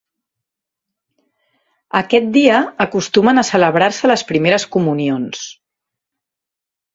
Aquest 1.99 2.31
dia 2.37 2.61
acostumen 2.85 3.43
a 3.43 3.43
celebrar-se 3.51 4.11
les 4.13 4.25
primeres 4.31 4.67
comunions. 4.77 5.45